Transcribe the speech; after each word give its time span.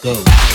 go. 0.00 0.47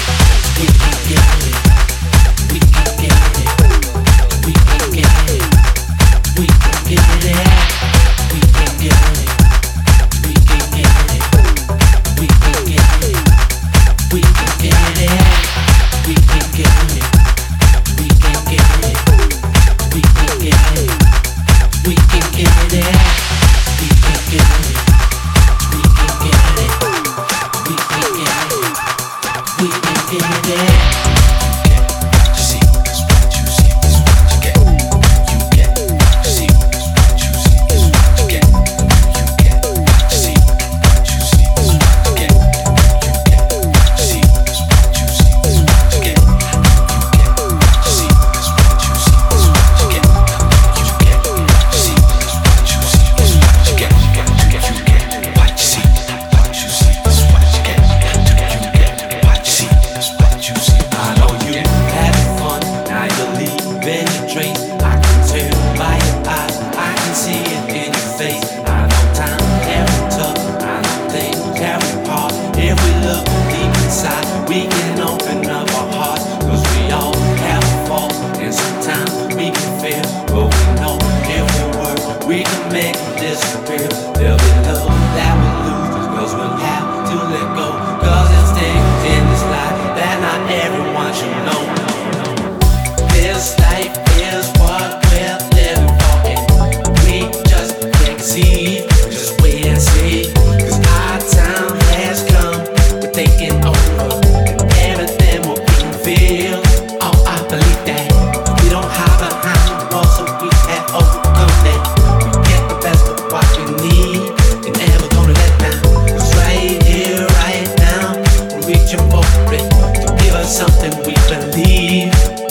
need 118.83 118.91
you 118.91 119.05
more 119.07 119.23
to 119.23 120.15
give 120.23 120.33
us 120.35 120.57
something 120.57 120.91
we 121.05 121.13
believe. 121.27 122.42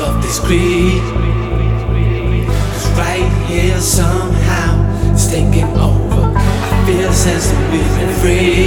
of 0.00 0.22
this 0.22 0.38
greed. 0.40 1.00
Cause 2.72 2.90
right 2.98 3.46
here 3.48 3.80
somehow 3.80 5.12
it's 5.12 5.26
taking 5.28 5.64
over. 5.78 6.32
I 6.36 6.84
feel 6.86 7.12
sense 7.12 7.50
of 7.50 7.58
been 7.70 8.12
free. 8.20 8.65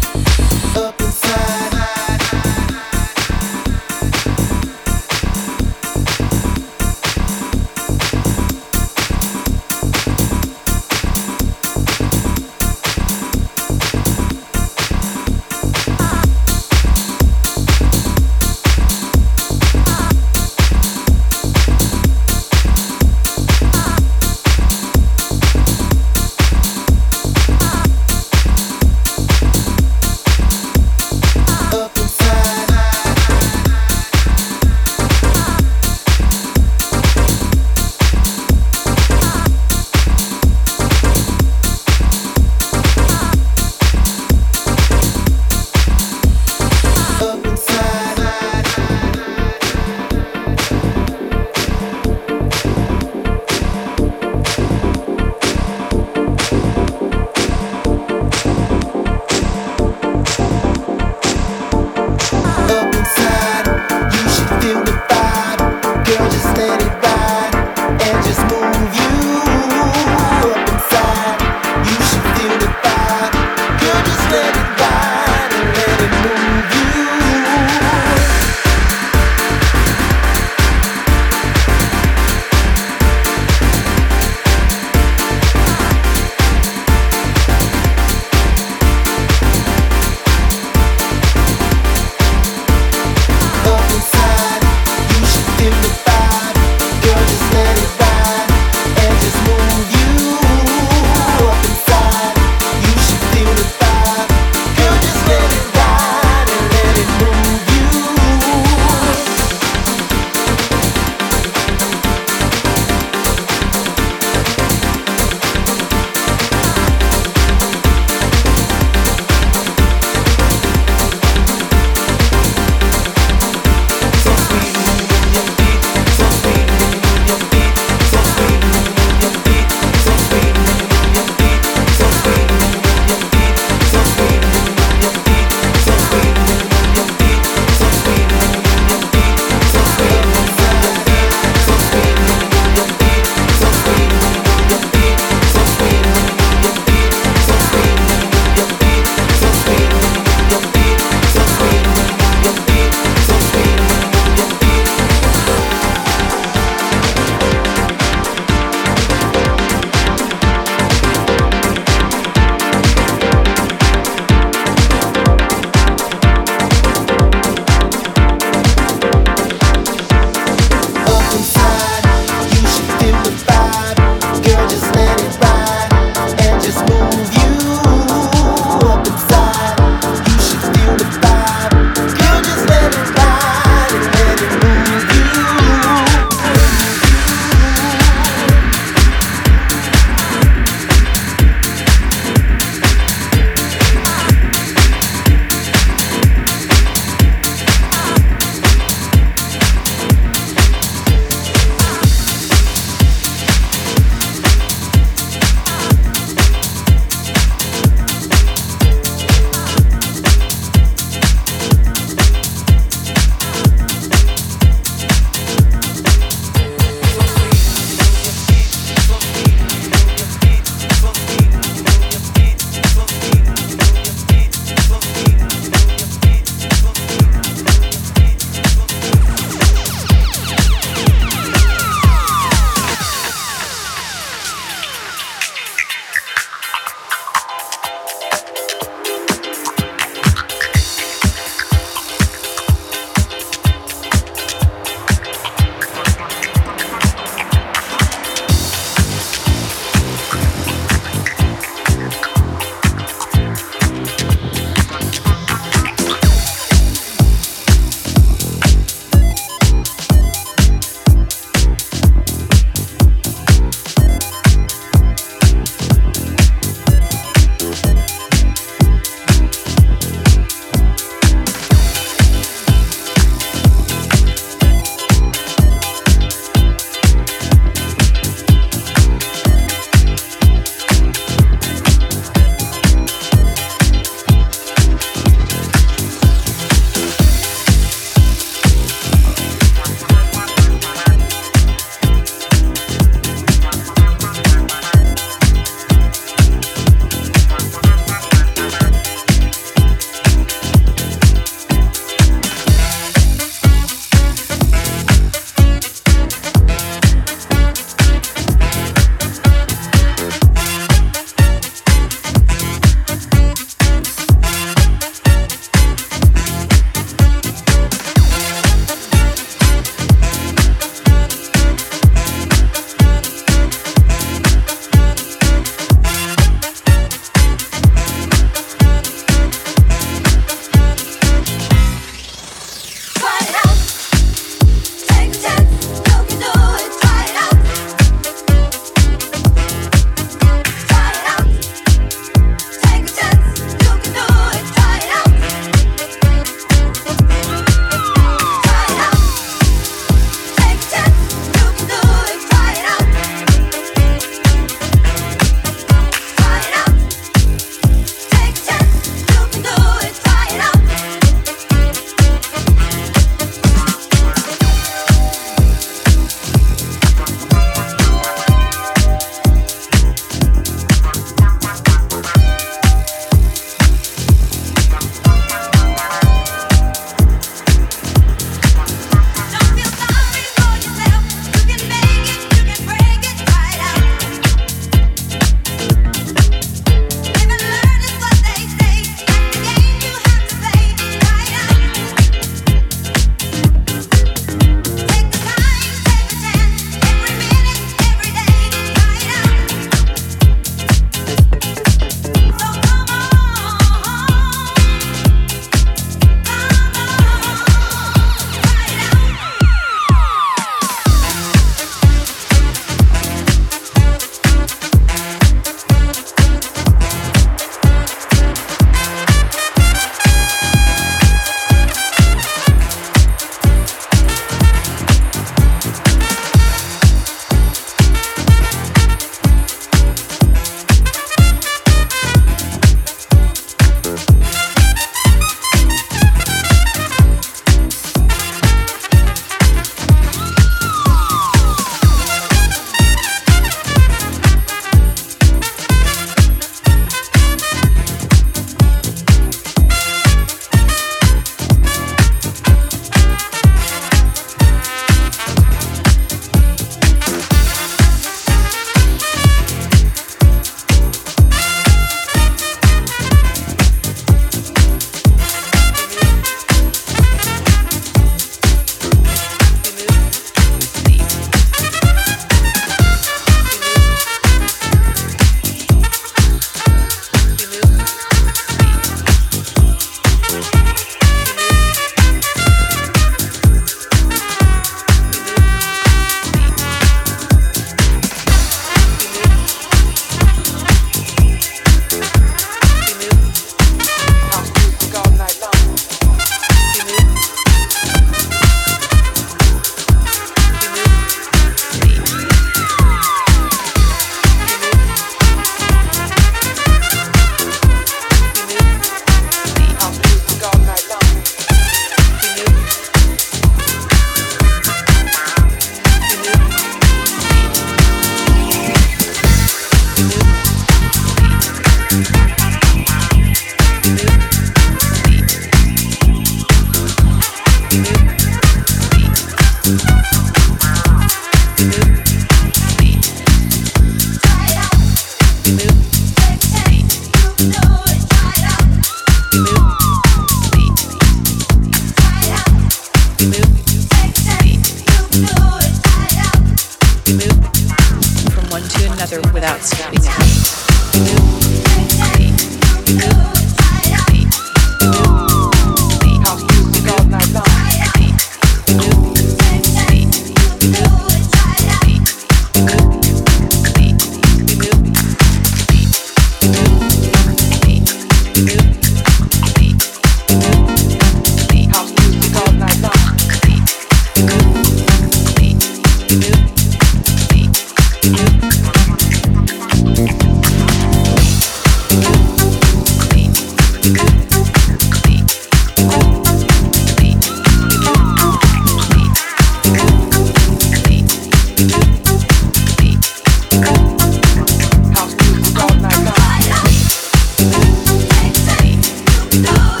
No. 599.59 600.00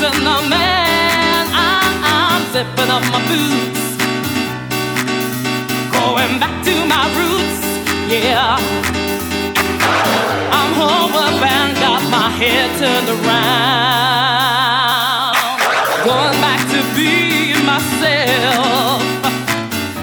About 0.00 0.42
the 0.42 0.48
man. 0.48 1.46
I, 1.52 1.82
I'm 2.02 2.42
zipping 2.52 2.90
up 2.90 3.02
my 3.12 3.20
boots. 3.30 3.84
Going 5.92 6.38
back 6.40 6.56
to 6.64 6.74
my 6.86 7.04
roots, 7.18 7.60
yeah. 8.10 8.58
I'm 10.50 10.70
homeward 10.74 11.36
bound, 11.40 11.74
got 11.78 12.02
my 12.10 12.28
head 12.30 12.70
turned 12.78 13.08
around. 13.08 13.74
Going 16.04 16.38
back 16.40 16.60
to 16.72 16.78
being 16.96 17.64
myself. 17.64 19.02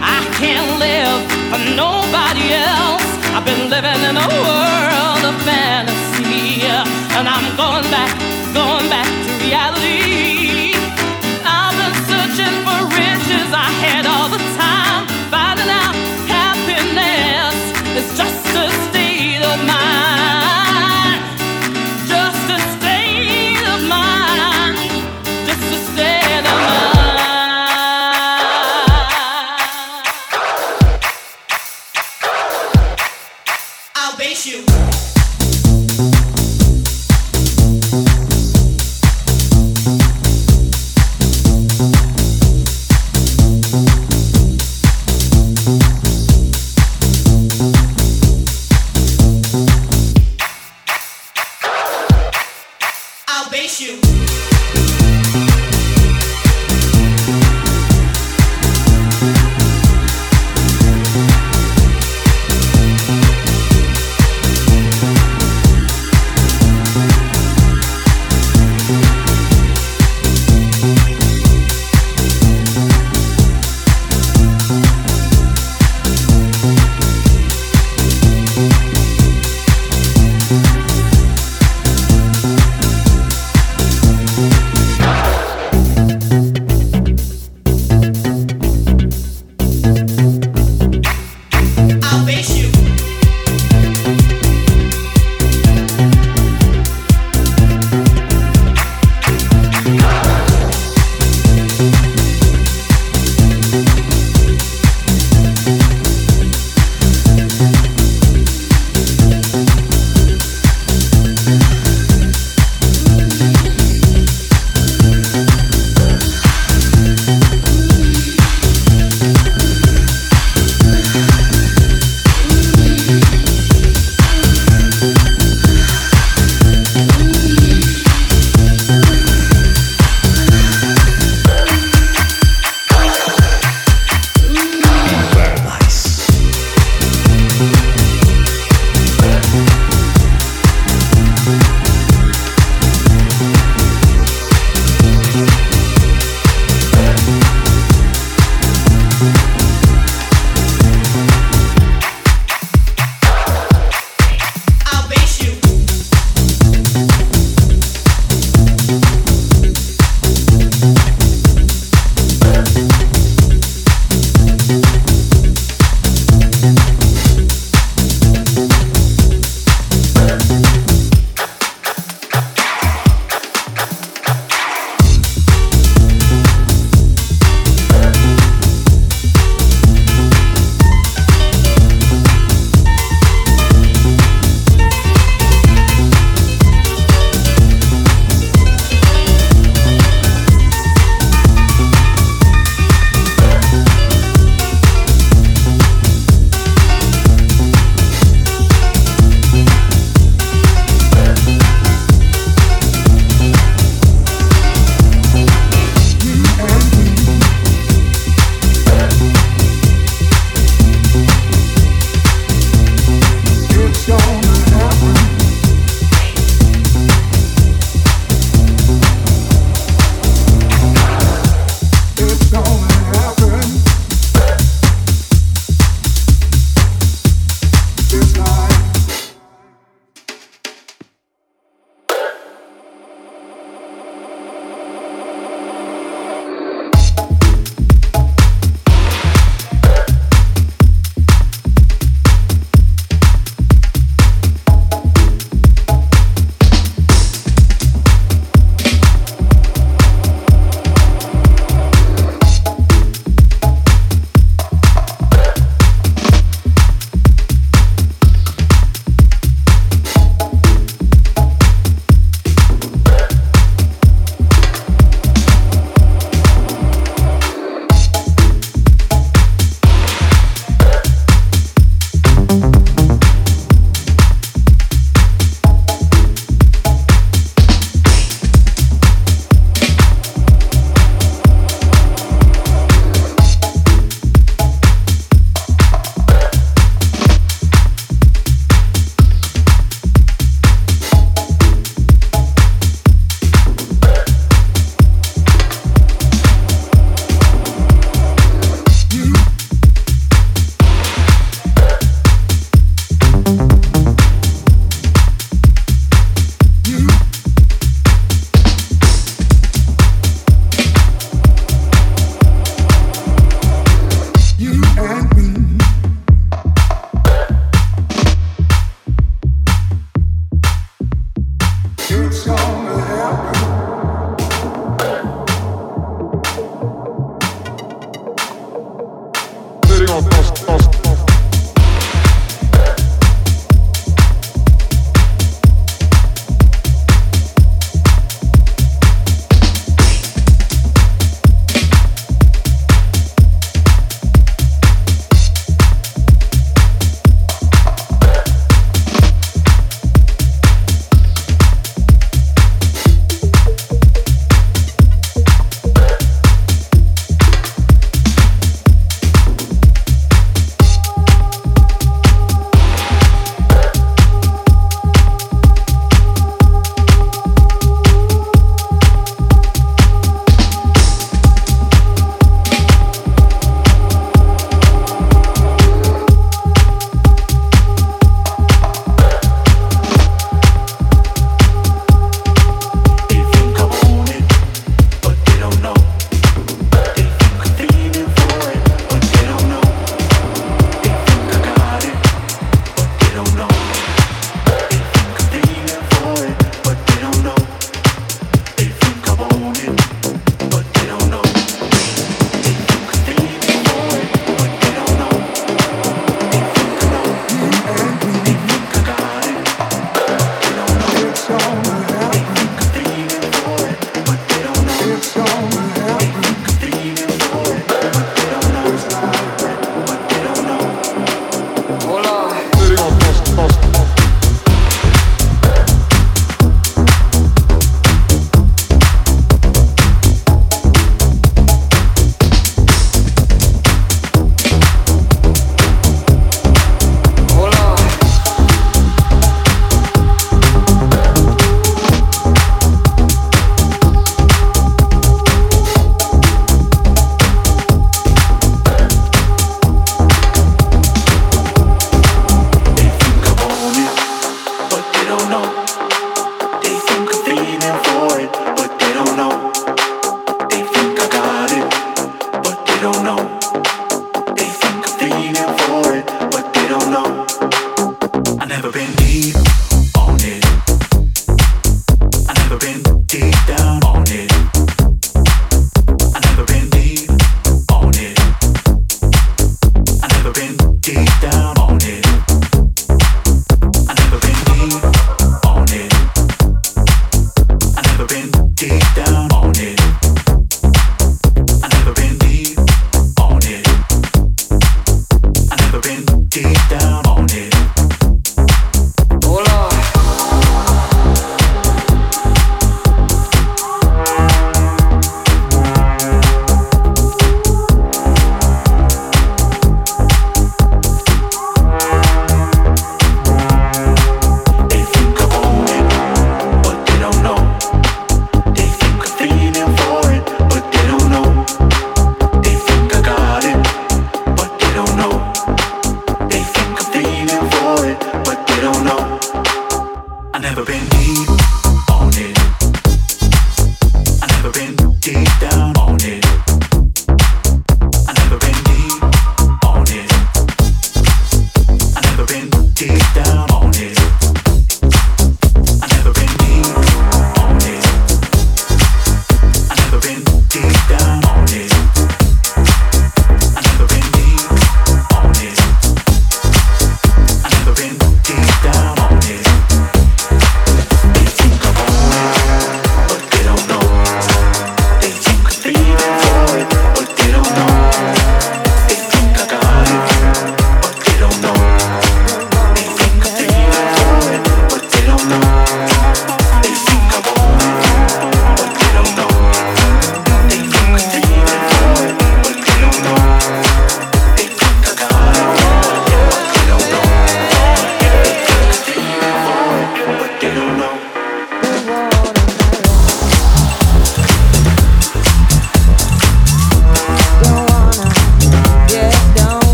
I 0.00 0.18
can't 0.38 0.78
live 0.78 1.22
for 1.50 1.60
nobody 1.74 2.54
else. 2.54 3.08
I've 3.34 3.44
been 3.44 3.70
living 3.70 4.02
in 4.08 4.16
a 4.16 4.28
world 4.28 5.22
of 5.30 5.36
fantasy, 5.42 6.62
and 7.16 7.26
I'm 7.28 7.56
going 7.56 7.88
back, 7.90 8.12
back 9.52 9.81